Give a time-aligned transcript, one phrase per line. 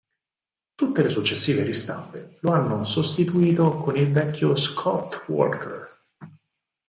[0.73, 5.87] Tutte le successive ristampe lo hanno sostituito con il vecchio "Scott Walker".